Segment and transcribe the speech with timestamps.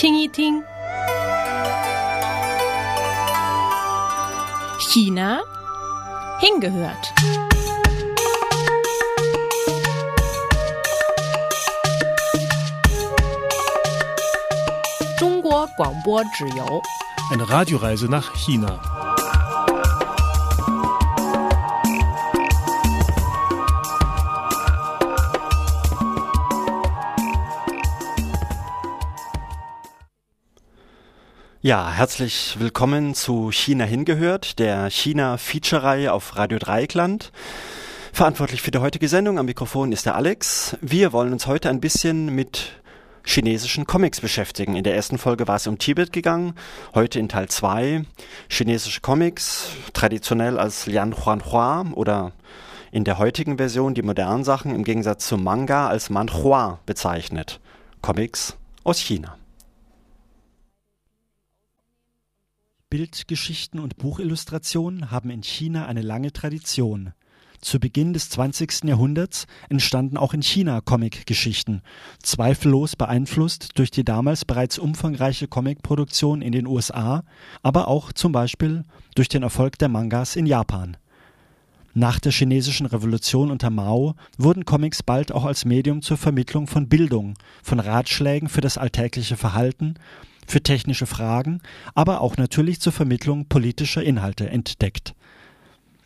[0.00, 0.64] Tingiting.
[4.78, 5.42] China
[6.40, 7.12] hingehört.
[17.30, 18.99] Eine Radioreise nach China.
[31.70, 37.30] Ja, herzlich willkommen zu China hingehört, der China-Feature-Reihe auf Radio Dreieckland.
[38.12, 40.76] Verantwortlich für die heutige Sendung am Mikrofon ist der Alex.
[40.80, 42.72] Wir wollen uns heute ein bisschen mit
[43.24, 44.74] chinesischen Comics beschäftigen.
[44.74, 46.54] In der ersten Folge war es um Tibet gegangen,
[46.92, 48.04] heute in Teil 2
[48.48, 52.32] chinesische Comics, traditionell als Lian Huan Hua oder
[52.90, 57.60] in der heutigen Version die modernen Sachen im Gegensatz zum Manga als Manhua bezeichnet.
[58.02, 59.36] Comics aus China.
[62.90, 67.12] Bildgeschichten und Buchillustrationen haben in China eine lange Tradition.
[67.60, 68.84] Zu Beginn des 20.
[68.84, 71.82] Jahrhunderts entstanden auch in China Comicgeschichten,
[72.20, 77.22] zweifellos beeinflusst durch die damals bereits umfangreiche Comicproduktion in den USA,
[77.62, 80.96] aber auch zum Beispiel durch den Erfolg der Mangas in Japan.
[81.94, 86.88] Nach der chinesischen Revolution unter Mao wurden Comics bald auch als Medium zur Vermittlung von
[86.88, 89.94] Bildung, von Ratschlägen für das alltägliche Verhalten
[90.50, 91.60] für technische Fragen,
[91.94, 95.14] aber auch natürlich zur Vermittlung politischer Inhalte entdeckt.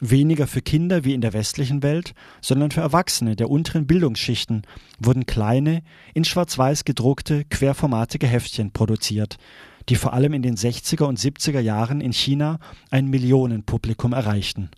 [0.01, 4.62] Weniger für Kinder wie in der westlichen Welt, sondern für Erwachsene der unteren Bildungsschichten
[4.98, 9.39] wurden kleine, in schwarz-weiß gedruckte, querformatige Heftchen produziert,
[9.89, 12.58] die vor allem in den 60er und 70er Jahren in China
[12.91, 14.70] ein Millionenpublikum erreichten.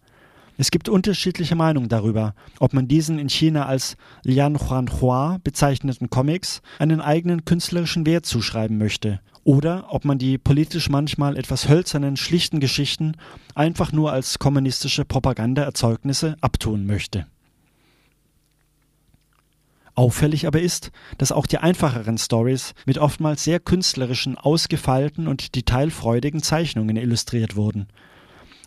[0.59, 6.08] Es gibt unterschiedliche Meinungen darüber, ob man diesen in China als Lian Huan Hua bezeichneten
[6.08, 12.17] Comics einen eigenen künstlerischen Wert zuschreiben möchte oder ob man die politisch manchmal etwas hölzernen,
[12.17, 13.13] schlichten Geschichten
[13.55, 17.27] einfach nur als kommunistische Propagandaerzeugnisse abtun möchte.
[19.95, 26.42] Auffällig aber ist, dass auch die einfacheren Stories mit oftmals sehr künstlerischen, ausgefeilten und detailfreudigen
[26.42, 27.89] Zeichnungen illustriert wurden–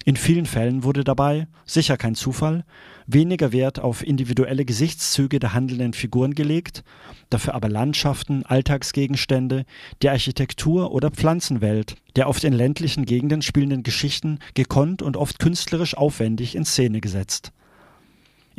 [0.09, 2.65] in vielen Fällen wurde dabei, sicher kein Zufall,
[3.05, 6.83] weniger Wert auf individuelle Gesichtszüge der handelnden Figuren gelegt,
[7.29, 9.65] dafür aber Landschaften, Alltagsgegenstände,
[10.01, 15.95] die Architektur oder Pflanzenwelt der oft in ländlichen Gegenden spielenden Geschichten gekonnt und oft künstlerisch
[15.95, 17.51] aufwendig in Szene gesetzt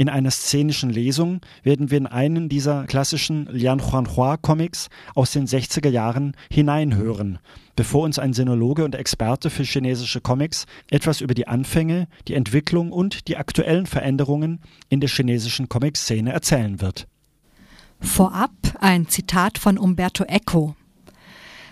[0.00, 5.46] in einer szenischen Lesung werden wir in einen dieser klassischen Lian Huanhua Comics aus den
[5.46, 7.38] 60er Jahren hineinhören,
[7.76, 12.92] bevor uns ein Sinologe und Experte für chinesische Comics etwas über die Anfänge, die Entwicklung
[12.92, 17.06] und die aktuellen Veränderungen in der chinesischen Comic-Szene erzählen wird.
[18.00, 20.76] Vorab ein Zitat von Umberto Eco.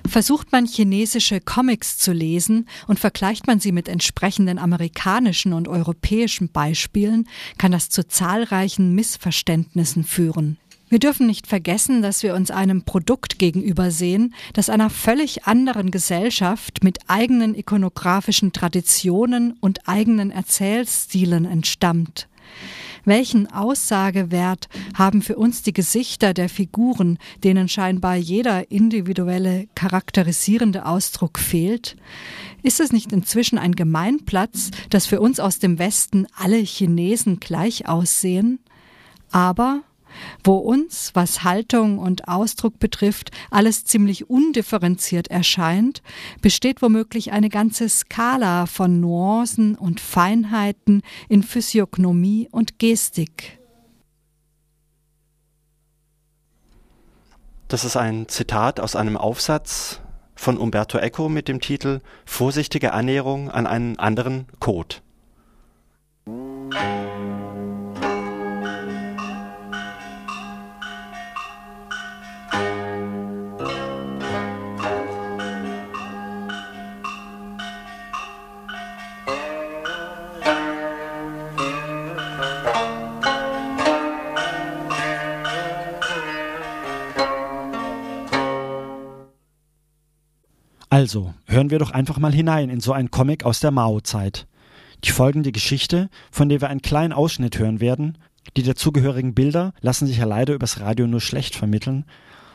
[0.08, 6.48] Versucht man chinesische Comics zu lesen und vergleicht man sie mit entsprechenden amerikanischen und europäischen
[6.48, 10.56] Beispielen, kann das zu zahlreichen Missverständnissen führen.
[10.88, 16.82] Wir dürfen nicht vergessen, dass wir uns einem Produkt gegenübersehen, das einer völlig anderen Gesellschaft
[16.82, 22.27] mit eigenen ikonografischen Traditionen und eigenen Erzählstilen entstammt.
[23.08, 31.38] Welchen Aussagewert haben für uns die Gesichter der Figuren, denen scheinbar jeder individuelle charakterisierende Ausdruck
[31.38, 31.96] fehlt?
[32.62, 37.88] Ist es nicht inzwischen ein Gemeinplatz, dass für uns aus dem Westen alle Chinesen gleich
[37.88, 38.58] aussehen?
[39.30, 39.80] Aber
[40.44, 46.02] wo uns, was Haltung und Ausdruck betrifft, alles ziemlich undifferenziert erscheint,
[46.40, 53.58] besteht womöglich eine ganze Skala von Nuancen und Feinheiten in Physiognomie und Gestik.
[57.68, 60.00] Das ist ein Zitat aus einem Aufsatz
[60.34, 64.96] von Umberto Eco mit dem Titel Vorsichtige Annäherung an einen anderen Code.
[90.98, 94.48] Also, hören wir doch einfach mal hinein in so einen Comic aus der Mao-Zeit.
[95.04, 98.18] Die folgende Geschichte, von der wir einen kleinen Ausschnitt hören werden,
[98.56, 102.04] die dazugehörigen Bilder lassen sich ja leider übers Radio nur schlecht vermitteln,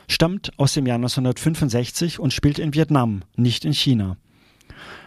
[0.08, 4.18] stammt aus dem Jahr 1965 und spielt in Vietnam, nicht in China.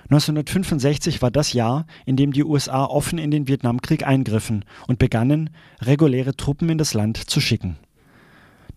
[0.05, 5.51] 1965 war das Jahr, in dem die USA offen in den Vietnamkrieg eingriffen und begannen,
[5.83, 7.77] reguläre Truppen in das Land zu schicken.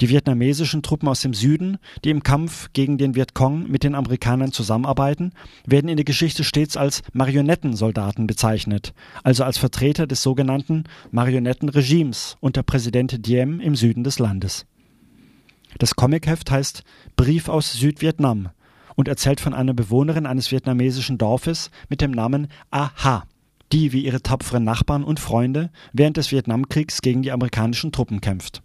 [0.01, 4.51] Die vietnamesischen Truppen aus dem Süden, die im Kampf gegen den Vietcong mit den Amerikanern
[4.51, 5.33] zusammenarbeiten,
[5.67, 12.63] werden in der Geschichte stets als Marionettensoldaten bezeichnet, also als Vertreter des sogenannten Marionettenregimes unter
[12.63, 14.65] Präsident Diem im Süden des Landes.
[15.79, 16.83] Das Comicheft heißt
[17.17, 18.49] Brief aus Südvietnam
[18.97, 23.25] und erzählt von einer Bewohnerin eines vietnamesischen Dorfes mit dem Namen Aha,
[23.71, 28.63] die wie ihre tapferen Nachbarn und Freunde während des Vietnamkriegs gegen die amerikanischen Truppen kämpft.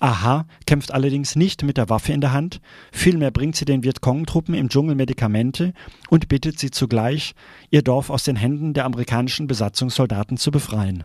[0.00, 2.60] Aha kämpft allerdings nicht mit der Waffe in der Hand,
[2.90, 5.74] vielmehr bringt sie den Vietcong-Truppen im Dschungel Medikamente
[6.08, 7.34] und bittet sie zugleich,
[7.70, 11.04] ihr Dorf aus den Händen der amerikanischen Besatzungssoldaten zu befreien.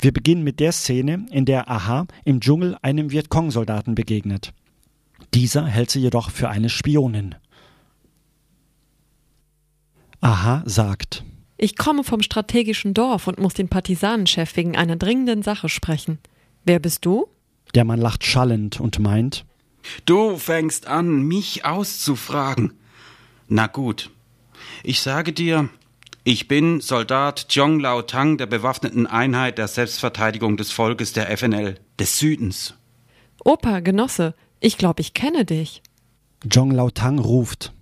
[0.00, 4.52] Wir beginnen mit der Szene, in der Aha im Dschungel einem Vietcong-Soldaten begegnet.
[5.32, 7.36] Dieser hält sie jedoch für eine Spionin.
[10.20, 11.24] Aha sagt.
[11.56, 16.18] Ich komme vom strategischen Dorf und muss den Partisanenchef wegen einer dringenden Sache sprechen.
[16.64, 17.28] Wer bist du?
[17.74, 19.44] Der Mann lacht schallend und meint,
[20.04, 22.74] Du fängst an, mich auszufragen.
[23.48, 24.10] Na gut.
[24.84, 25.68] Ich sage dir,
[26.24, 31.80] ich bin Soldat Jong Lao Tang der bewaffneten Einheit der Selbstverteidigung des Volkes der FNL
[31.98, 32.74] des Südens.
[33.44, 35.82] Opa, Genosse, ich glaube, ich kenne dich.
[36.48, 37.72] Jong Lao Tang ruft.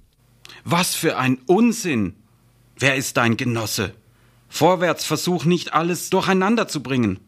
[0.65, 2.15] Was für ein Unsinn!
[2.79, 3.93] Wer ist dein Genosse?
[4.49, 7.19] Vorwärts versuch nicht alles durcheinander zu bringen.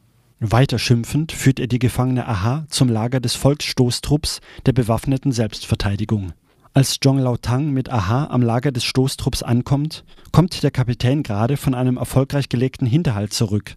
[0.45, 6.33] Weiter schimpfend führt er die Gefangene Aha zum Lager des Volksstoßtrupps der bewaffneten Selbstverteidigung.
[6.75, 10.03] Als Zhong Lao Tang mit Aha am Lager des Stoßtrupps ankommt,
[10.33, 13.77] kommt der Kapitän gerade von einem erfolgreich gelegten Hinterhalt zurück.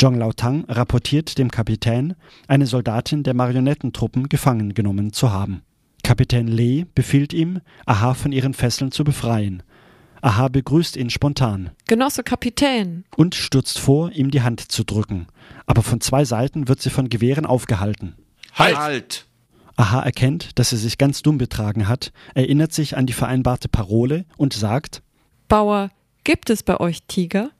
[0.00, 2.14] Zhong Lao Tang rapportiert dem Kapitän,
[2.48, 5.60] eine Soldatin der Marionettentruppen gefangen genommen zu haben.
[6.02, 9.62] Kapitän Lee befiehlt ihm, Aha von ihren Fesseln zu befreien.
[10.22, 11.70] Aha begrüßt ihn spontan.
[11.86, 13.04] Genosse Kapitän.
[13.16, 15.26] Und stürzt vor, ihm die Hand zu drücken.
[15.70, 18.16] Aber von zwei Seiten wird sie von Gewehren aufgehalten.
[18.54, 18.76] Halt!
[18.76, 19.26] halt.
[19.76, 24.24] Aha erkennt, dass er sich ganz dumm betragen hat, erinnert sich an die vereinbarte Parole
[24.36, 25.00] und sagt:
[25.46, 25.92] Bauer,
[26.24, 27.52] gibt es bei euch Tiger?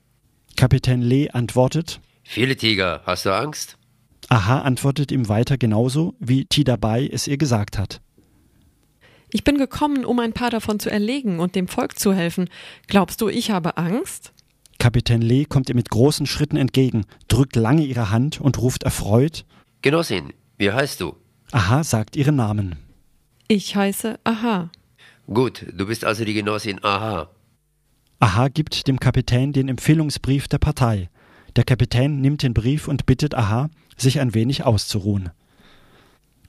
[0.56, 3.78] Kapitän Lee antwortet: Viele Tiger, hast du Angst?
[4.28, 8.00] Aha antwortet ihm weiter genauso, wie Tidabai es ihr gesagt hat.
[9.30, 12.50] Ich bin gekommen, um ein paar davon zu erlegen und dem Volk zu helfen.
[12.88, 14.32] Glaubst du, ich habe Angst?
[14.80, 19.44] Kapitän Lee kommt ihr mit großen Schritten entgegen, drückt lange ihre Hand und ruft erfreut:
[19.82, 21.14] Genossin, wie heißt du?
[21.52, 22.76] Aha sagt ihren Namen.
[23.46, 24.70] Ich heiße Aha.
[25.26, 27.28] Gut, du bist also die Genossin Aha.
[28.20, 31.10] Aha gibt dem Kapitän den Empfehlungsbrief der Partei.
[31.56, 33.68] Der Kapitän nimmt den Brief und bittet Aha,
[33.98, 35.28] sich ein wenig auszuruhen.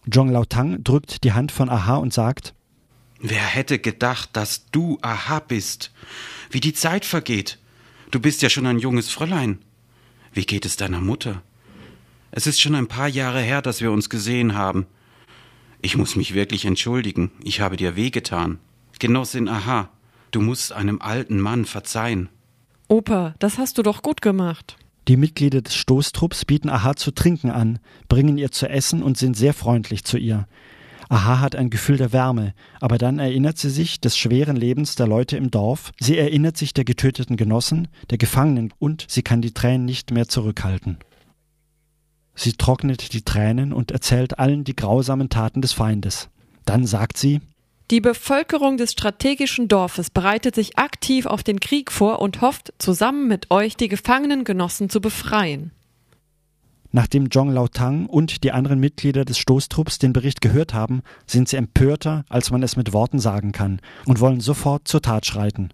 [0.09, 2.53] Zhong Lao Tang drückt die Hand von Aha und sagt:
[3.19, 5.91] Wer hätte gedacht, dass du Aha bist?
[6.49, 7.57] Wie die Zeit vergeht.
[8.11, 9.59] Du bist ja schon ein junges Fräulein.
[10.33, 11.41] Wie geht es deiner Mutter?
[12.31, 14.85] Es ist schon ein paar Jahre her, dass wir uns gesehen haben.
[15.81, 17.31] Ich muss mich wirklich entschuldigen.
[17.41, 18.59] Ich habe dir wehgetan.
[18.99, 19.89] Genossin Aha,
[20.31, 22.27] du musst einem alten Mann verzeihen.
[22.89, 24.75] Opa, das hast du doch gut gemacht.
[25.07, 27.79] Die Mitglieder des Stoßtrupps bieten Aha zu trinken an,
[28.09, 30.47] bringen ihr zu essen und sind sehr freundlich zu ihr.
[31.11, 35.07] Aha hat ein Gefühl der Wärme, aber dann erinnert sie sich des schweren Lebens der
[35.07, 39.53] Leute im Dorf, sie erinnert sich der getöteten Genossen, der Gefangenen und sie kann die
[39.53, 41.00] Tränen nicht mehr zurückhalten.
[42.33, 46.29] Sie trocknet die Tränen und erzählt allen die grausamen Taten des Feindes.
[46.63, 47.41] Dann sagt sie
[47.89, 53.27] Die Bevölkerung des strategischen Dorfes bereitet sich aktiv auf den Krieg vor und hofft, zusammen
[53.27, 55.71] mit euch die gefangenen Genossen zu befreien.
[56.91, 61.48] Nachdem Zhong Lao Tang und die anderen Mitglieder des Stoßtrupps den Bericht gehört haben, sind
[61.48, 65.69] sie empörter, als man es mit Worten sagen kann, und wollen sofort zur Tat schreiten.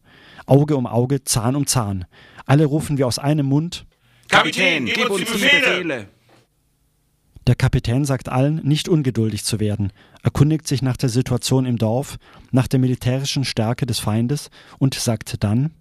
[0.46, 2.06] Auge um Auge, Zahn um Zahn.
[2.46, 3.86] Alle rufen wie aus einem Mund
[4.28, 6.08] Kapitän, gib uns die Befehle!
[7.48, 12.18] Der Kapitän sagt allen, nicht ungeduldig zu werden, erkundigt sich nach der Situation im Dorf,
[12.52, 15.72] nach der militärischen Stärke des Feindes und sagt dann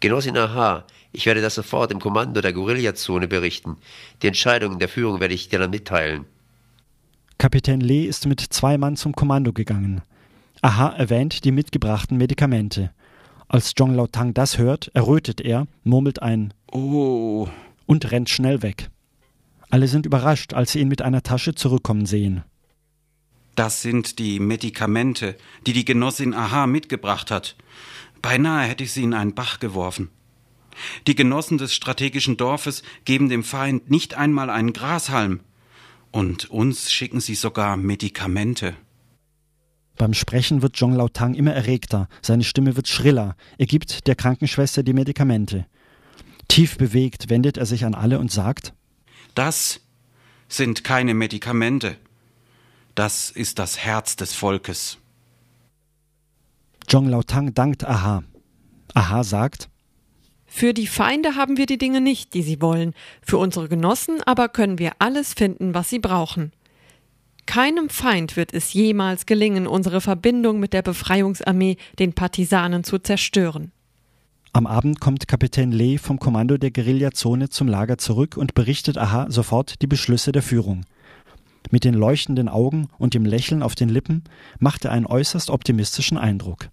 [0.00, 3.76] Genossin Aha, ich werde das sofort im Kommando der Guerillazone berichten.
[4.22, 6.24] Die Entscheidungen der Führung werde ich dir dann mitteilen.
[7.38, 10.02] Kapitän Lee ist mit zwei Mann zum Kommando gegangen.
[10.60, 12.92] Aha erwähnt die mitgebrachten Medikamente.
[13.48, 17.48] Als Zhong Lao Tang das hört, errötet er, murmelt ein Oh
[17.86, 18.88] und rennt schnell weg.
[19.68, 22.44] Alle sind überrascht, als sie ihn mit einer Tasche zurückkommen sehen.
[23.54, 25.36] Das sind die Medikamente,
[25.66, 27.56] die die Genossin Aha mitgebracht hat.
[28.22, 30.10] Beinahe hätte ich sie in einen Bach geworfen.
[31.06, 35.40] Die Genossen des strategischen Dorfes geben dem Feind nicht einmal einen Grashalm.
[36.10, 38.74] Und uns schicken sie sogar Medikamente.
[39.96, 44.14] Beim Sprechen wird Zhong Lao Tang immer erregter, seine Stimme wird schriller, er gibt der
[44.14, 45.66] Krankenschwester die Medikamente.
[46.48, 48.74] Tief bewegt wendet er sich an alle und sagt
[49.34, 49.80] Das
[50.48, 51.96] sind keine Medikamente.
[52.94, 54.98] Das ist das Herz des Volkes.
[56.86, 58.22] Zhong Laotang dankt Aha.
[58.94, 59.68] Aha sagt,
[60.46, 62.94] Für die Feinde haben wir die Dinge nicht, die sie wollen.
[63.22, 66.52] Für unsere Genossen aber können wir alles finden, was sie brauchen.
[67.46, 73.72] Keinem Feind wird es jemals gelingen, unsere Verbindung mit der Befreiungsarmee, den Partisanen, zu zerstören.
[74.54, 79.26] Am Abend kommt Kapitän Lee vom Kommando der Guerillazone zum Lager zurück und berichtet Aha
[79.30, 80.84] sofort die Beschlüsse der Führung.
[81.70, 84.24] Mit den leuchtenden Augen und dem Lächeln auf den Lippen
[84.58, 86.68] macht er einen äußerst optimistischen Eindruck.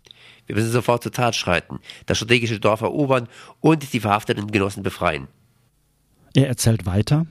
[0.46, 3.28] Wir müssen sofort zur Tat schreiten, das strategische Dorf erobern
[3.62, 5.28] und die verhafteten Genossen befreien.
[6.34, 7.28] Er erzählt weiter,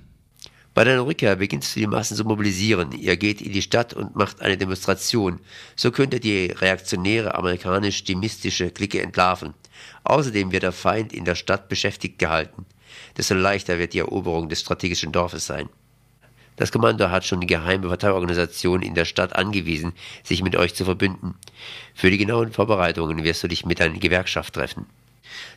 [0.78, 2.92] Bei deiner Rückkehr beginnst du die Massen zu mobilisieren.
[2.92, 5.40] Ihr geht in die Stadt und macht eine Demonstration.
[5.74, 9.54] So könnt ihr die reaktionäre amerikanisch-demistische Clique entlarven.
[10.04, 12.64] Außerdem wird der Feind in der Stadt beschäftigt gehalten.
[13.16, 15.68] Desto leichter wird die Eroberung des strategischen Dorfes sein.
[16.58, 19.92] Das Kommando hat schon die geheime Parteiorganisation in der Stadt angewiesen,
[20.24, 21.34] sich mit euch zu verbünden.
[21.94, 24.86] Für die genauen Vorbereitungen wirst du dich mit deiner Gewerkschaft treffen.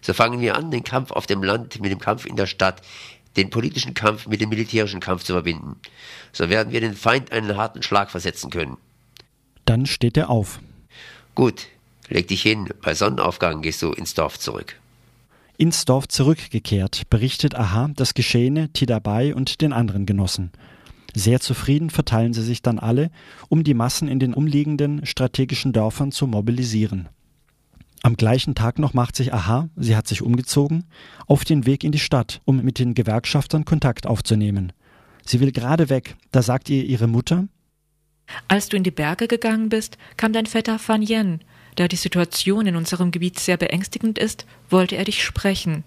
[0.02, 2.82] So fangen wir an, den Kampf auf dem Land mit dem Kampf in der Stadt,
[3.36, 5.78] den politischen Kampf mit dem militärischen Kampf zu verbinden.
[6.34, 8.78] So werden wir den Feind einen harten Schlag versetzen können.
[9.66, 10.60] dann steht er auf.
[11.34, 11.68] Gut,
[12.10, 14.76] leg dich hin, bei Sonnenaufgang gehst du ins Dorf zurück.
[15.58, 20.52] Ins Dorf zurückgekehrt berichtet Aha das Geschehene Tidabai und den anderen Genossen.
[21.14, 23.12] Sehr zufrieden verteilen sie sich dann alle,
[23.50, 27.10] um die Massen in den umliegenden strategischen Dörfern zu mobilisieren.
[28.04, 30.86] Am gleichen Tag noch macht sich Aha, sie hat sich umgezogen,
[31.28, 34.74] auf den Weg in die Stadt, um mit den Gewerkschaftern Kontakt aufzunehmen.
[35.26, 37.48] Sie will gerade weg, da sagt ihr ihre Mutter,
[38.48, 41.42] Als du in die Berge gegangen bist, kam dein Vetter Fan Yen.
[41.76, 45.84] Da die Situation in unserem Gebiet sehr beängstigend ist, wollte er dich sprechen.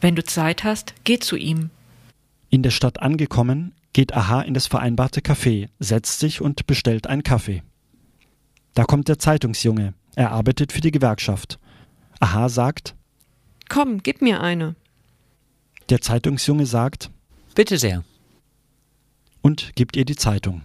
[0.00, 1.70] Wenn du Zeit hast, geh zu ihm.
[2.48, 7.22] In der Stadt angekommen, geht Aha in das vereinbarte Café, setzt sich und bestellt einen
[7.22, 7.62] Kaffee.
[8.74, 9.94] Da kommt der Zeitungsjunge.
[10.16, 11.58] Er arbeitet für die Gewerkschaft.
[12.20, 12.94] Aha sagt,
[13.70, 14.74] Komm, gib mir eine.
[15.88, 17.10] der Zeitungsjunge sagt
[17.54, 18.04] Bitte sehr.
[19.40, 20.60] und gibt ihr die Zeitung.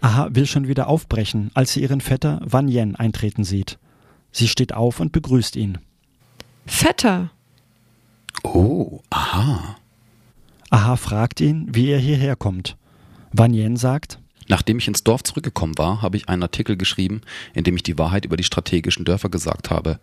[0.00, 3.78] Aha will schon wieder aufbrechen, als sie ihren Vetter Wan Yen eintreten sieht.
[4.32, 5.78] Sie steht auf und begrüßt ihn.
[6.64, 7.30] Vetter.
[8.44, 9.76] Oh, aha.
[10.70, 12.76] Aha fragt ihn, wie er hierher kommt.
[13.32, 17.20] Wan Yen sagt, Nachdem ich ins Dorf zurückgekommen war, habe ich einen Artikel geschrieben,
[17.54, 20.00] in dem ich die Wahrheit über die strategischen Dörfer gesagt habe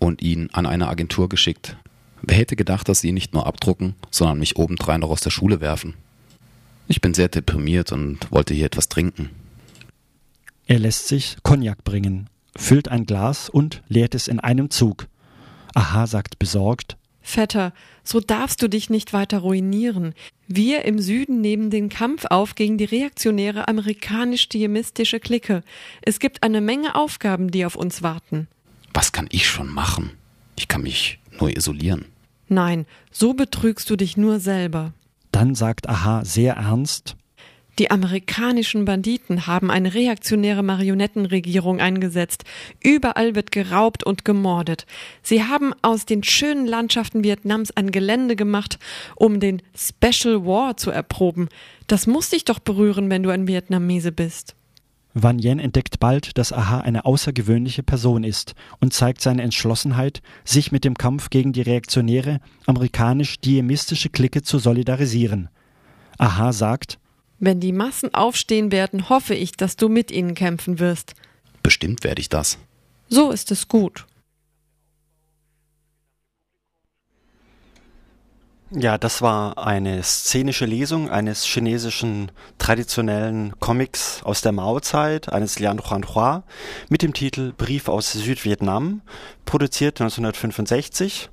[0.00, 1.76] und ihn an eine Agentur geschickt.
[2.20, 5.30] Wer hätte gedacht, dass sie ihn nicht nur abdrucken, sondern mich obendrein noch aus der
[5.30, 5.94] Schule werfen?
[6.88, 9.30] Ich bin sehr deprimiert und wollte hier etwas trinken.
[10.66, 15.06] er lässt sich Cognac bringen, füllt ein Glas und leert es in einem Zug.
[15.74, 16.96] Aha sagt besorgt,
[17.26, 17.72] Vetter,
[18.04, 20.14] so darfst du dich nicht weiter ruinieren.
[20.46, 25.64] Wir im Süden nehmen den Kampf auf gegen die reaktionäre amerikanisch-diemistische Clique.
[26.02, 28.46] Es gibt eine Menge Aufgaben, die auf uns warten.
[28.94, 30.12] Was kann ich schon machen?
[30.54, 32.04] Ich kann mich nur isolieren.
[32.48, 34.92] Nein, so betrügst du dich nur selber.
[35.32, 37.16] Dann sagt Aha sehr ernst,
[37.78, 42.44] Die amerikanischen Banditen haben eine reaktionäre Marionettenregierung eingesetzt.
[42.82, 44.86] Überall wird geraubt und gemordet.
[45.22, 48.78] Sie haben aus den schönen Landschaften Vietnams ein Gelände gemacht,
[49.14, 51.48] um den Special War zu erproben.
[51.86, 54.54] Das muss dich doch berühren, wenn du ein Vietnamese bist.
[55.12, 60.72] Wan Yen entdeckt bald, dass Aha eine außergewöhnliche Person ist und zeigt seine Entschlossenheit, sich
[60.72, 65.48] mit dem Kampf gegen die reaktionäre amerikanisch-diemistische Clique zu solidarisieren.
[66.18, 66.98] Aha sagt,
[67.38, 71.14] Wenn die Massen aufstehen werden, hoffe ich, dass du mit ihnen kämpfen wirst.
[71.62, 72.58] Bestimmt werde ich das.
[73.08, 74.06] So ist es gut.
[78.70, 85.78] Ja, das war eine szenische Lesung eines chinesischen traditionellen Comics aus der Mao-Zeit, eines Lian
[85.78, 86.42] Huan Hua,
[86.88, 89.02] mit dem Titel Brief aus Südvietnam,
[89.44, 91.30] produziert 1965.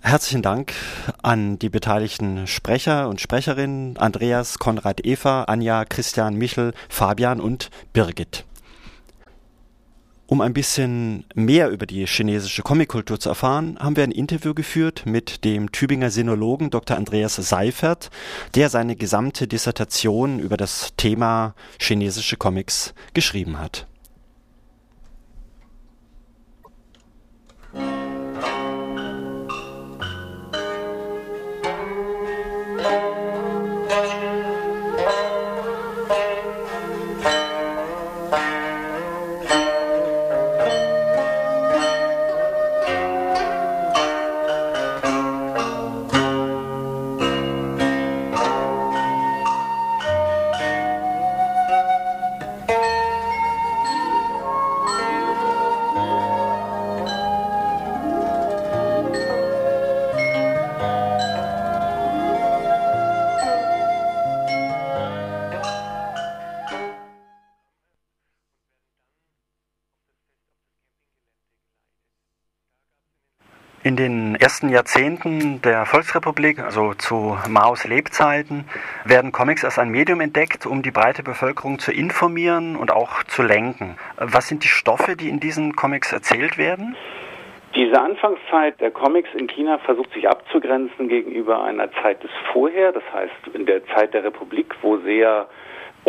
[0.00, 0.74] Herzlichen Dank
[1.22, 8.44] an die beteiligten Sprecher und Sprecherinnen Andreas, Konrad, Eva, Anja, Christian, Michel, Fabian und Birgit.
[10.26, 15.04] Um ein bisschen mehr über die chinesische Comickultur zu erfahren, haben wir ein Interview geführt
[15.04, 16.96] mit dem Tübinger Sinologen Dr.
[16.96, 18.10] Andreas Seifert,
[18.54, 23.86] der seine gesamte Dissertation über das Thema chinesische Comics geschrieben hat.
[73.88, 78.66] In den ersten Jahrzehnten der Volksrepublik, also zu Maos Lebzeiten,
[79.06, 83.42] werden Comics als ein Medium entdeckt, um die breite Bevölkerung zu informieren und auch zu
[83.42, 83.96] lenken.
[84.18, 86.96] Was sind die Stoffe, die in diesen Comics erzählt werden?
[87.74, 93.04] Diese Anfangszeit der Comics in China versucht sich abzugrenzen gegenüber einer Zeit des Vorher, das
[93.14, 95.48] heißt in der Zeit der Republik, wo sehr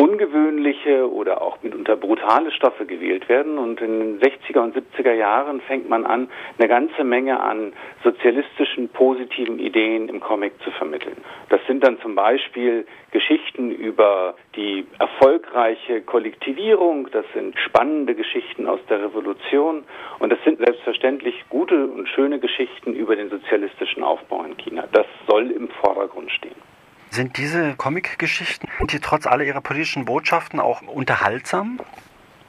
[0.00, 3.58] ungewöhnliche oder auch mitunter brutale Stoffe gewählt werden.
[3.58, 8.88] Und in den 60er und 70er Jahren fängt man an, eine ganze Menge an sozialistischen,
[8.88, 11.18] positiven Ideen im Comic zu vermitteln.
[11.50, 18.80] Das sind dann zum Beispiel Geschichten über die erfolgreiche Kollektivierung, das sind spannende Geschichten aus
[18.88, 19.84] der Revolution
[20.20, 24.84] und das sind selbstverständlich gute und schöne Geschichten über den sozialistischen Aufbau in China.
[24.92, 26.69] Das soll im Vordergrund stehen.
[27.12, 31.80] Sind diese Comic-Geschichten, die trotz aller ihrer politischen Botschaften auch unterhaltsam?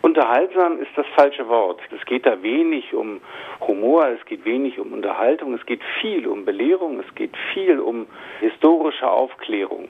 [0.03, 1.79] Unterhaltsam ist das falsche Wort.
[1.89, 3.21] Es geht da wenig um
[3.61, 8.05] Humor, es geht wenig um Unterhaltung, es geht viel um Belehrung, es geht viel um
[8.39, 9.89] historische Aufklärung.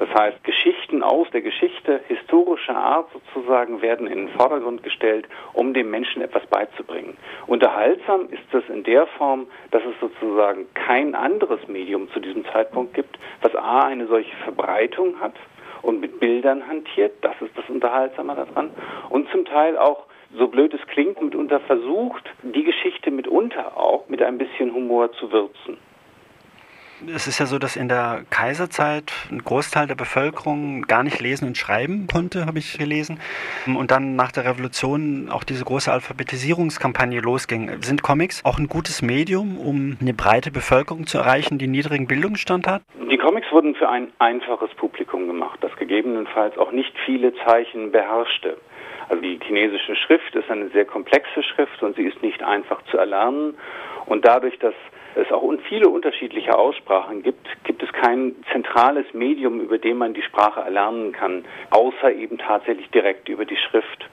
[0.00, 5.74] Das heißt, Geschichten aus der Geschichte historischer Art sozusagen werden in den Vordergrund gestellt, um
[5.74, 7.18] dem Menschen etwas beizubringen.
[7.46, 12.94] Unterhaltsam ist das in der Form, dass es sozusagen kein anderes Medium zu diesem Zeitpunkt
[12.94, 15.34] gibt, was A eine solche Verbreitung hat
[15.82, 18.70] und mit Bildern hantiert, das ist das Unterhaltsame daran,
[19.10, 24.22] und zum Teil auch so blöd es klingt, mitunter versucht, die Geschichte mitunter auch mit
[24.22, 25.76] ein bisschen Humor zu würzen
[27.14, 31.46] es ist ja so, dass in der Kaiserzeit ein Großteil der Bevölkerung gar nicht lesen
[31.46, 33.20] und schreiben konnte, habe ich gelesen.
[33.66, 37.82] Und dann nach der Revolution auch diese große Alphabetisierungskampagne losging.
[37.82, 42.66] Sind Comics auch ein gutes Medium, um eine breite Bevölkerung zu erreichen, die niedrigen Bildungsstand
[42.66, 42.82] hat?
[43.10, 48.56] Die Comics wurden für ein einfaches Publikum gemacht, das gegebenenfalls auch nicht viele Zeichen beherrschte.
[49.08, 52.96] Also die chinesische Schrift ist eine sehr komplexe Schrift und sie ist nicht einfach zu
[52.96, 53.54] erlernen.
[54.06, 54.74] Und dadurch, dass
[55.14, 60.22] es auch viele unterschiedliche Aussprachen gibt, gibt es kein zentrales Medium, über dem man die
[60.22, 64.08] Sprache erlernen kann, außer eben tatsächlich direkt über die Schrift.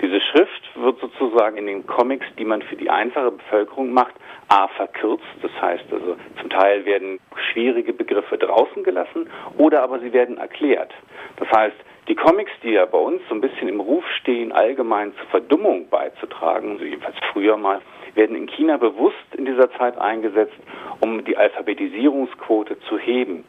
[0.00, 4.14] Diese Schrift wird sozusagen in den Comics, die man für die einfache Bevölkerung macht,
[4.48, 7.20] a verkürzt, das heißt also zum Teil werden
[7.52, 10.92] schwierige Begriffe draußen gelassen oder aber sie werden erklärt.
[11.36, 11.76] Das heißt,
[12.08, 15.88] die Comics, die ja bei uns so ein bisschen im Ruf stehen, allgemein zur Verdummung
[15.88, 17.80] beizutragen, so jedenfalls früher mal,
[18.16, 20.56] werden in China bewusst in dieser Zeit eingesetzt,
[21.00, 23.44] um die Alphabetisierungsquote zu heben.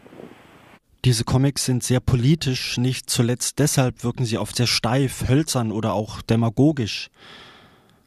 [1.04, 5.94] Diese Comics sind sehr politisch, nicht zuletzt deshalb wirken sie oft sehr steif, hölzern oder
[5.94, 7.10] auch demagogisch.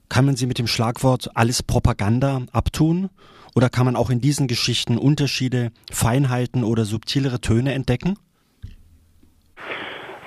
[0.09, 3.11] Kann man sie mit dem Schlagwort alles Propaganda abtun?
[3.57, 8.17] Oder kann man auch in diesen Geschichten Unterschiede, Feinheiten oder subtilere Töne entdecken?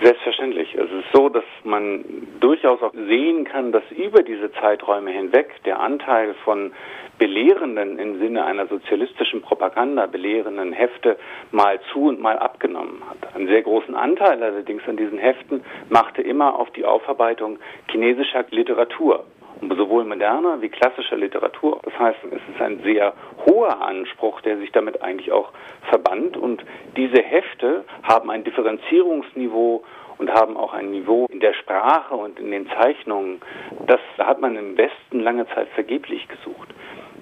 [0.02, 0.76] Selbstverständlich.
[0.76, 2.06] Es ist so, dass man
[2.40, 6.72] durchaus auch sehen kann, dass über diese Zeiträume hinweg der Anteil von
[7.18, 11.18] belehrenden im Sinne einer sozialistischen Propaganda belehrenden Hefte
[11.52, 13.36] mal zu und mal abgenommen hat.
[13.36, 17.58] Einen sehr großen Anteil allerdings an diesen Heften machte immer auf die Aufarbeitung
[17.90, 19.26] chinesischer Literatur
[19.62, 21.80] sowohl moderner wie klassischer Literatur.
[21.84, 23.14] Das heißt, es ist ein sehr
[23.46, 25.52] hoher Anspruch, der sich damit eigentlich auch
[25.90, 26.38] verband.
[26.38, 26.64] Und
[26.96, 29.84] diese Hefte haben ein Differenzierungsniveau
[30.18, 33.42] und haben auch ein Niveau in der Sprache und in den Zeichnungen.
[33.86, 36.70] Das hat man im Westen lange Zeit vergeblich gesucht.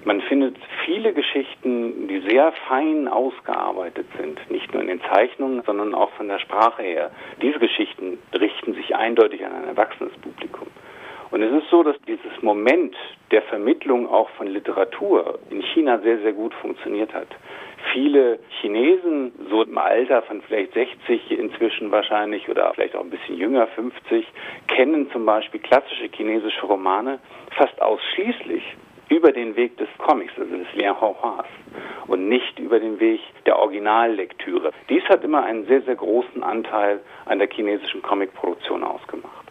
[0.04, 5.94] Man findet viele Geschichten, die sehr fein ausgearbeitet sind, nicht nur in den Zeichnungen, sondern
[5.94, 7.10] auch von der Sprache her.
[7.42, 10.68] Diese Geschichten richten sich eindeutig an ein erwachsenes Publikum.
[11.30, 12.94] Und es ist so, dass dieses Moment
[13.30, 17.28] der Vermittlung auch von Literatur in China sehr, sehr gut funktioniert hat.
[17.92, 23.36] Viele Chinesen, so im Alter von vielleicht 60 inzwischen wahrscheinlich oder vielleicht auch ein bisschen
[23.36, 24.26] jünger, 50,
[24.68, 27.18] kennen zum Beispiel klassische chinesische Romane
[27.56, 28.62] fast ausschließlich
[29.08, 31.46] über den Weg des Comics, also des Lian Lianhuas,
[32.08, 34.72] und nicht über den Weg der Originallektüre.
[34.88, 39.45] Dies hat immer einen sehr, sehr großen Anteil an der chinesischen Comicproduktion ausgemacht.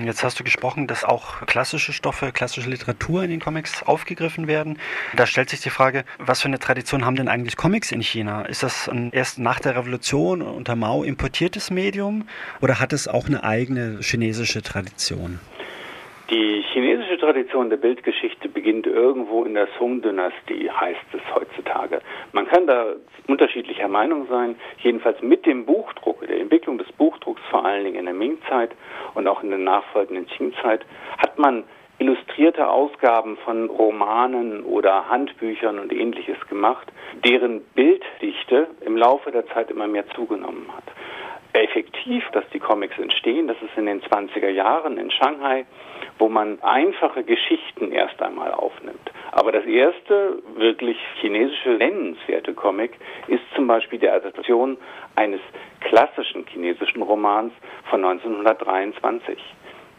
[0.00, 4.78] Jetzt hast du gesprochen, dass auch klassische Stoffe, klassische Literatur in den Comics aufgegriffen werden.
[5.16, 8.42] Da stellt sich die Frage, was für eine Tradition haben denn eigentlich Comics in China?
[8.42, 12.28] Ist das ein erst nach der Revolution unter Mao importiertes Medium
[12.60, 15.40] oder hat es auch eine eigene chinesische Tradition?
[16.30, 22.00] Die chinesische Tradition der Bildgeschichte beginnt irgendwo in der Song-Dynastie, heißt es heutzutage.
[22.32, 22.94] Man kann da
[23.26, 24.56] unterschiedlicher Meinung sein.
[24.78, 28.70] Jedenfalls mit dem Buchdruck, der Entwicklung des Buchdrucks vor allen Dingen in der Ming-Zeit
[29.14, 30.84] und auch in der nachfolgenden Qing-Zeit,
[31.18, 31.64] hat man
[31.98, 36.86] illustrierte Ausgaben von Romanen oder Handbüchern und ähnliches gemacht,
[37.24, 40.84] deren Bilddichte im Laufe der Zeit immer mehr zugenommen hat
[41.54, 43.48] effektiv, dass die Comics entstehen.
[43.48, 45.64] Das ist in den 20er Jahren in Shanghai,
[46.18, 49.12] wo man einfache Geschichten erst einmal aufnimmt.
[49.32, 52.92] Aber das erste wirklich chinesische nennenswerte Comic
[53.28, 54.76] ist zum Beispiel die Adaption
[55.16, 55.40] eines
[55.80, 57.52] klassischen chinesischen Romans
[57.90, 59.38] von 1923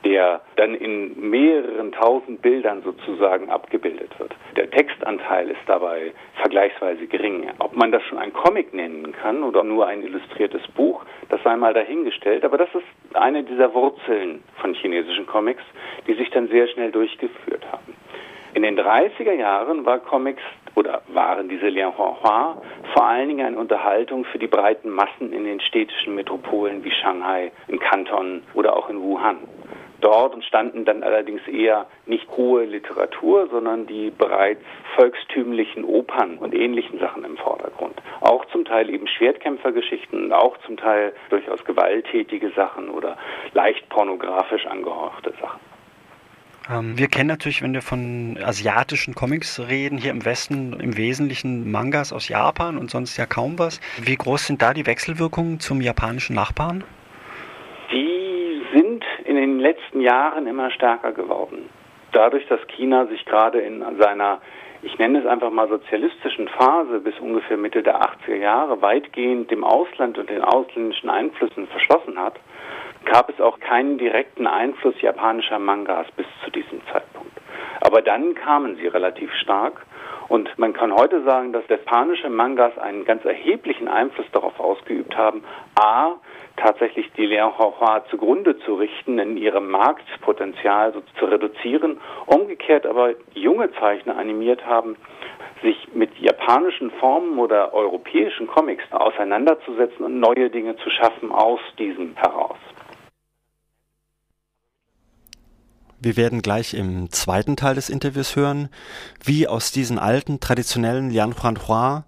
[0.05, 4.33] der dann in mehreren tausend Bildern sozusagen abgebildet wird.
[4.55, 7.51] Der Textanteil ist dabei vergleichsweise gering.
[7.59, 11.57] Ob man das schon ein Comic nennen kann oder nur ein illustriertes Buch, das sei
[11.57, 12.45] mal dahingestellt.
[12.45, 15.63] Aber das ist eine dieser Wurzeln von chinesischen Comics,
[16.07, 17.93] die sich dann sehr schnell durchgeführt haben.
[18.53, 20.43] In den 30er Jahren war Comics
[20.75, 22.61] oder waren diese Lian Hua
[22.93, 27.51] vor allen Dingen eine Unterhaltung für die breiten Massen in den städtischen Metropolen wie Shanghai,
[27.67, 29.39] in Kanton oder auch in Wuhan.
[30.01, 34.61] Dort entstanden dann allerdings eher nicht hohe Literatur, sondern die bereits
[34.95, 37.95] volkstümlichen Opern und ähnlichen Sachen im Vordergrund.
[38.21, 43.17] Auch zum Teil eben Schwertkämpfergeschichten, auch zum Teil durchaus gewalttätige Sachen oder
[43.53, 45.59] leicht pornografisch angehauchte Sachen.
[46.69, 51.71] Ähm, wir kennen natürlich, wenn wir von asiatischen Comics reden, hier im Westen im Wesentlichen
[51.71, 53.81] Mangas aus Japan und sonst ja kaum was.
[54.01, 56.83] Wie groß sind da die Wechselwirkungen zum japanischen Nachbarn?
[59.39, 61.69] Den letzten Jahren immer stärker geworden.
[62.11, 64.41] Dadurch, dass China sich gerade in seiner,
[64.81, 69.63] ich nenne es einfach mal sozialistischen Phase bis ungefähr Mitte der 80er Jahre weitgehend dem
[69.63, 72.39] Ausland und den ausländischen Einflüssen verschlossen hat,
[73.05, 77.31] gab es auch keinen direkten Einfluss japanischer Mangas bis zu diesem Zeitpunkt.
[77.81, 79.85] Aber dann kamen sie relativ stark
[80.27, 85.43] und man kann heute sagen, dass japanische Mangas einen ganz erheblichen Einfluss darauf ausgeübt haben,
[85.79, 86.15] a,
[86.59, 93.71] tatsächlich die Lianhua zugrunde zu richten, in ihrem Marktpotenzial so zu reduzieren, umgekehrt aber junge
[93.79, 94.95] Zeichner animiert haben,
[95.61, 102.15] sich mit japanischen Formen oder europäischen Comics auseinanderzusetzen und neue Dinge zu schaffen aus diesem
[102.15, 102.57] heraus.
[106.01, 108.69] Wir werden gleich im zweiten Teil des Interviews hören,
[109.21, 112.05] wie aus diesen alten, traditionellen Lian Hua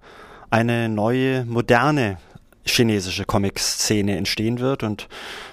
[0.50, 2.18] eine neue, moderne
[2.65, 5.08] chinesische Comic-Szene entstehen wird und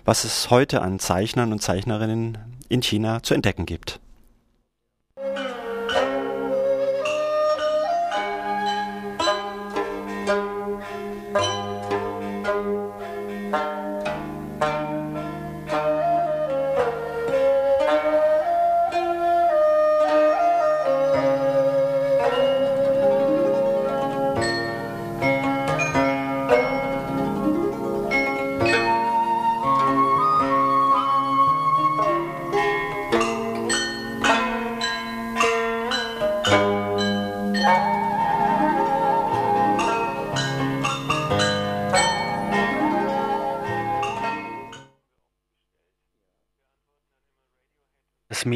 [0.04, 4.00] was es heute an Zeichnern und Zeichnerinnen in China zu entdecken gibt.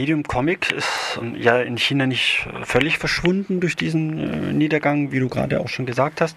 [0.03, 5.21] Medium Comic ist ähm, ja in China nicht völlig verschwunden durch diesen äh, Niedergang, wie
[5.21, 6.37] du gerade auch schon gesagt hast.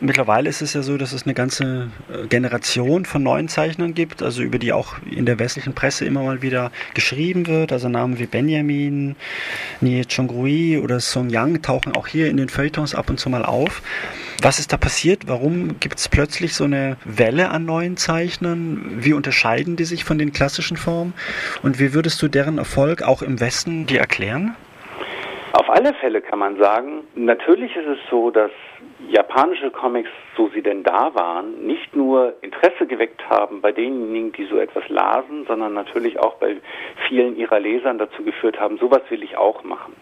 [0.00, 4.24] Mittlerweile ist es ja so, dass es eine ganze äh, Generation von neuen Zeichnern gibt,
[4.24, 7.70] also über die auch in der westlichen Presse immer mal wieder geschrieben wird.
[7.70, 9.14] Also Namen wie Benjamin,
[9.80, 13.44] Nie Chongrui oder Song Yang tauchen auch hier in den Feuilletons ab und zu mal
[13.44, 13.82] auf.
[14.42, 15.28] Was ist da passiert?
[15.28, 18.98] Warum gibt es plötzlich so eine Welle an neuen Zeichnern?
[18.98, 21.14] Wie unterscheiden die sich von den klassischen Formen?
[21.62, 24.56] Und wie würdest du deren Erfolg auch im Westen dir erklären?
[25.52, 28.50] Auf alle Fälle kann man sagen, natürlich ist es so, dass
[29.08, 34.44] japanische Comics, so sie denn da waren, nicht nur Interesse geweckt haben bei denjenigen, die
[34.44, 36.56] so etwas lasen, sondern natürlich auch bei
[37.08, 39.94] vielen ihrer Lesern dazu geführt haben, sowas will ich auch machen.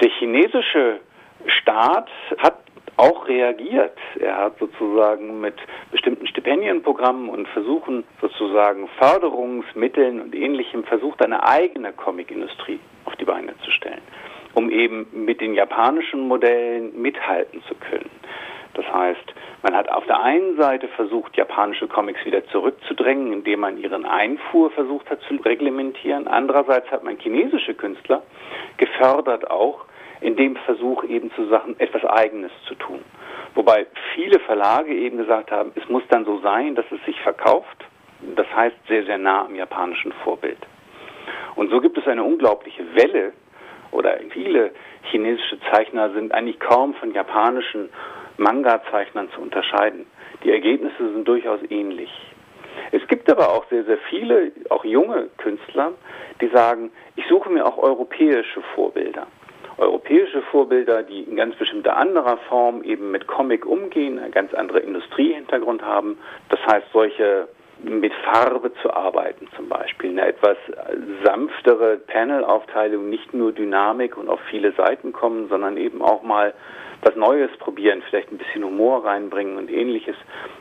[0.00, 1.00] Der chinesische
[1.46, 2.58] Staat hat
[3.02, 3.98] auch reagiert.
[4.20, 5.54] Er hat sozusagen mit
[5.90, 13.54] bestimmten Stipendienprogrammen und Versuchen, sozusagen Förderungsmitteln und ähnlichem versucht, eine eigene Comicindustrie auf die Beine
[13.64, 14.02] zu stellen,
[14.54, 18.10] um eben mit den japanischen Modellen mithalten zu können.
[18.74, 23.78] Das heißt, man hat auf der einen Seite versucht, japanische Comics wieder zurückzudrängen, indem man
[23.78, 26.28] ihren Einfuhr versucht hat zu reglementieren.
[26.28, 28.22] Andererseits hat man chinesische Künstler
[28.78, 29.84] gefördert auch,
[30.22, 33.00] in dem Versuch eben zu Sachen etwas Eigenes zu tun.
[33.54, 37.84] Wobei viele Verlage eben gesagt haben, es muss dann so sein, dass es sich verkauft.
[38.36, 40.58] Das heißt sehr, sehr nah am japanischen Vorbild.
[41.56, 43.32] Und so gibt es eine unglaubliche Welle
[43.90, 44.70] oder viele
[45.10, 47.90] chinesische Zeichner sind eigentlich kaum von japanischen
[48.38, 50.06] Manga-Zeichnern zu unterscheiden.
[50.44, 52.10] Die Ergebnisse sind durchaus ähnlich.
[52.90, 55.92] Es gibt aber auch sehr, sehr viele, auch junge Künstler,
[56.40, 59.26] die sagen, ich suche mir auch europäische Vorbilder
[59.78, 64.84] europäische Vorbilder, die in ganz bestimmter anderer Form eben mit Comic umgehen, einen ganz anderen
[64.84, 66.18] Industriehintergrund haben.
[66.48, 67.48] Das heißt, solche
[67.82, 70.56] mit Farbe zu arbeiten zum Beispiel, eine etwas
[71.24, 76.54] sanftere Panel-Aufteilung, nicht nur Dynamik und auf viele Seiten kommen, sondern eben auch mal
[77.02, 80.14] was Neues probieren, vielleicht ein bisschen Humor reinbringen und ähnliches.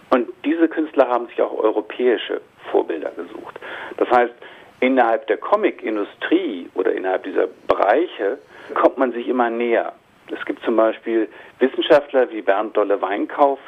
[0.10, 3.60] Und diese Künstler haben sich auch europäische Vorbilder gesucht.
[3.98, 4.34] Das heißt,
[4.80, 8.40] innerhalb der Comic-Industrie oder innerhalb dieser Bereiche
[8.72, 9.94] kommt man sich immer näher.
[10.32, 11.28] Es gibt zum Beispiel
[11.60, 13.60] Wissenschaftler wie Bernd Dolle-Weinkauf,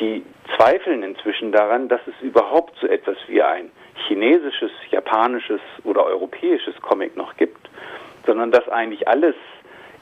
[0.00, 0.24] die
[0.56, 3.70] zweifeln inzwischen daran, dass es überhaupt so etwas wie ein
[4.08, 7.70] chinesisches, japanisches oder europäisches Comic noch gibt,
[8.26, 9.34] sondern dass eigentlich alles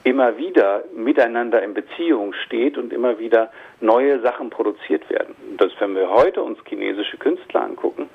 [0.04, 5.34] immer wieder miteinander in Beziehung steht und immer wieder neue Sachen produziert werden.
[5.58, 8.08] Das, wenn wir heute uns chinesische Künstler angucken,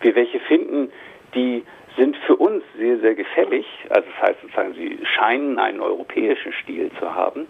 [0.00, 0.92] wir welche finden,
[1.34, 1.64] die
[1.96, 3.66] sind für uns sehr, sehr gefällig.
[3.88, 7.46] Also das heißt sozusagen, sie scheinen einen europäischen Stil zu haben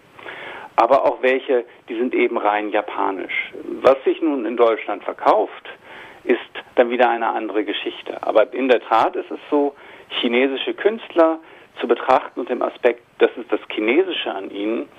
[0.75, 3.51] aber auch welche, die sind eben rein japanisch.
[3.81, 5.69] Was sich nun in Deutschland verkauft,
[6.23, 6.39] ist
[6.75, 8.17] dann wieder eine andere Geschichte.
[8.21, 9.75] Aber in der Tat ist es so,
[10.09, 11.39] chinesische Künstler
[11.79, 14.89] zu betrachten und dem Aspekt, das ist das Chinesische an ihnen,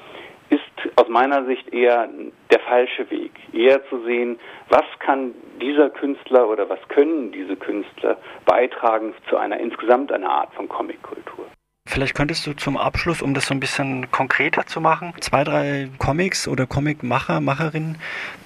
[0.96, 2.08] aus meiner Sicht eher
[2.50, 3.32] der falsche Weg.
[3.52, 9.58] Eher zu sehen, was kann dieser Künstler oder was können diese Künstler beitragen zu einer
[9.58, 11.46] insgesamt einer Art von Comickultur.
[11.84, 15.90] Vielleicht könntest du zum Abschluss, um das so ein bisschen konkreter zu machen, zwei, drei
[15.98, 17.98] Comics oder Comicmacher, Macherinnen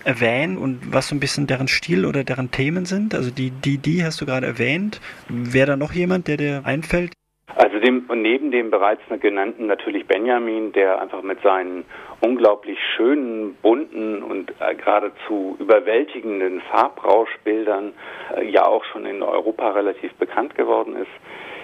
[0.05, 3.15] erwähnen und was so ein bisschen deren Stil oder deren Themen sind.
[3.15, 5.01] Also die, die, die hast du gerade erwähnt.
[5.29, 7.13] Wäre da noch jemand, der dir einfällt?
[7.55, 11.85] Also dem, neben dem bereits genannten natürlich Benjamin, der einfach mit seinen
[12.21, 17.95] unglaublich schönen, bunten und äh, geradezu überwältigenden Farbrauschbildern
[18.37, 21.11] äh, ja auch schon in Europa relativ bekannt geworden ist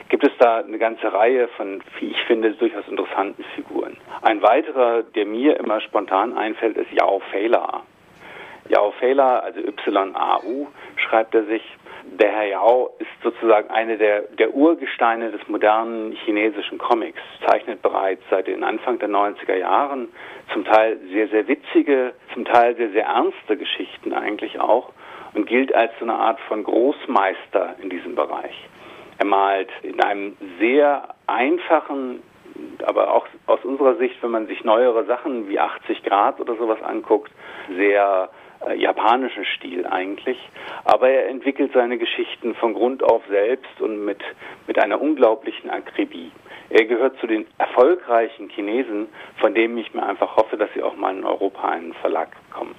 [0.09, 3.97] gibt es da eine ganze Reihe von, wie ich finde, durchaus interessanten Figuren.
[4.21, 7.85] Ein weiterer, der mir immer spontan einfällt, ist Yao Feiler.
[8.69, 11.63] Yao Feiler, also Y-A-U, schreibt er sich.
[12.05, 18.23] Der Herr Yao ist sozusagen eine der, der Urgesteine des modernen chinesischen Comics, zeichnet bereits
[18.29, 20.09] seit den Anfang der 90er Jahren
[20.53, 24.93] zum Teil sehr, sehr witzige, zum Teil sehr, sehr ernste Geschichten eigentlich auch
[25.35, 28.55] und gilt als so eine Art von Großmeister in diesem Bereich.
[29.19, 32.23] Er malt in einem sehr einfachen,
[32.85, 36.83] aber auch aus unserer Sicht, wenn man sich neuere Sachen wie 80 Grad oder sowas
[36.83, 37.31] anguckt,
[37.77, 38.31] sehr
[38.67, 40.39] äh, japanischen Stil eigentlich.
[40.85, 44.21] Aber er entwickelt seine Geschichten von Grund auf selbst und mit,
[44.67, 46.31] mit einer unglaublichen Akribie.
[46.71, 50.97] Er gehört zu den erfolgreichen Chinesen, von denen ich mir einfach hoffe, dass sie auch
[50.97, 52.75] mal in Europa einen Verlag bekommen.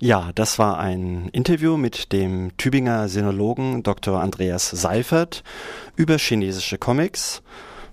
[0.00, 4.20] Ja, das war ein Interview mit dem Tübinger Sinologen Dr.
[4.20, 5.42] Andreas Seifert
[5.96, 7.42] über chinesische Comics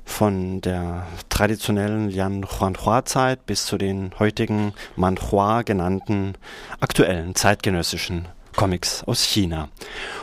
[0.06, 6.36] von der traditionellen Lian Huanhua-Zeit bis zu den heutigen Manhua genannten
[6.80, 9.70] aktuellen zeitgenössischen Comics aus China.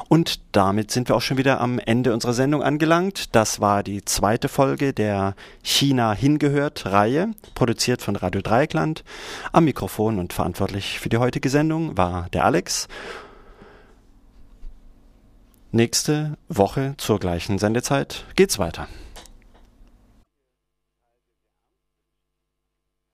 [0.09, 3.35] Und damit sind wir auch schon wieder am Ende unserer Sendung angelangt.
[3.35, 9.05] Das war die zweite Folge der China hingehört Reihe, produziert von Radio Dreieckland.
[9.53, 12.89] Am Mikrofon und verantwortlich für die heutige Sendung war der Alex.
[15.71, 18.89] Nächste Woche zur gleichen Sendezeit geht's weiter.